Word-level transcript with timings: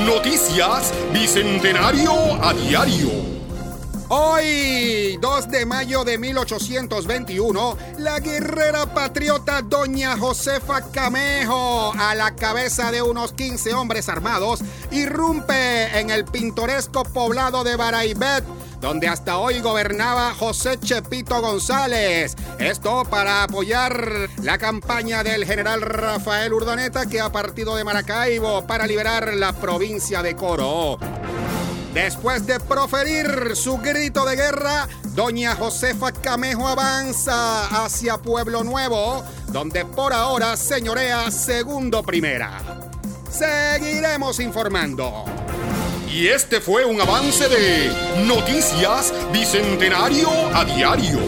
Noticias 0.00 0.92
Bicentenario 1.12 2.12
a 2.42 2.52
diario. 2.52 3.10
Hoy, 4.08 5.16
2 5.20 5.48
de 5.48 5.64
mayo 5.64 6.04
de 6.04 6.18
1821, 6.18 7.78
la 7.98 8.20
guerrera 8.20 8.86
patriota 8.92 9.62
doña 9.62 10.18
Josefa 10.18 10.90
Camejo, 10.90 11.92
a 11.98 12.14
la 12.14 12.34
cabeza 12.34 12.90
de 12.90 13.02
unos 13.02 13.32
15 13.32 13.72
hombres 13.72 14.08
armados, 14.08 14.60
irrumpe 14.90 15.98
en 15.98 16.10
el 16.10 16.24
pintoresco 16.24 17.04
poblado 17.04 17.64
de 17.64 17.76
Baraibet, 17.76 18.44
donde 18.84 19.08
hasta 19.08 19.38
hoy 19.38 19.60
gobernaba 19.60 20.34
José 20.34 20.78
Chepito 20.78 21.40
González. 21.40 22.36
Esto 22.58 23.04
para 23.08 23.42
apoyar 23.42 24.28
la 24.42 24.58
campaña 24.58 25.24
del 25.24 25.46
general 25.46 25.80
Rafael 25.80 26.52
Urdaneta 26.52 27.06
que 27.06 27.18
ha 27.18 27.32
partido 27.32 27.76
de 27.76 27.84
Maracaibo 27.84 28.66
para 28.66 28.86
liberar 28.86 29.32
la 29.32 29.54
provincia 29.54 30.22
de 30.22 30.36
Coro. 30.36 30.98
Después 31.94 32.46
de 32.46 32.60
proferir 32.60 33.56
su 33.56 33.78
grito 33.78 34.26
de 34.26 34.36
guerra, 34.36 34.86
doña 35.14 35.56
Josefa 35.56 36.12
Camejo 36.12 36.68
avanza 36.68 37.84
hacia 37.86 38.18
Pueblo 38.18 38.64
Nuevo, 38.64 39.24
donde 39.46 39.86
por 39.86 40.12
ahora 40.12 40.58
señorea 40.58 41.30
segundo 41.30 42.02
primera. 42.02 42.60
Seguiremos 43.30 44.40
informando. 44.40 45.24
Y 46.14 46.28
este 46.28 46.60
fue 46.60 46.84
un 46.84 47.00
avance 47.00 47.48
de 47.48 47.90
Noticias 48.24 49.12
Bicentenario 49.32 50.28
a 50.54 50.64
diario. 50.64 51.18